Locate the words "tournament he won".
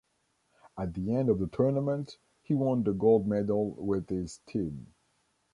1.45-2.81